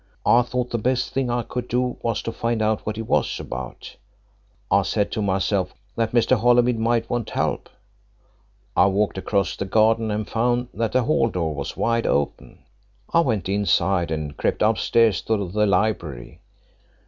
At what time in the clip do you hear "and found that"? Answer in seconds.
10.09-10.93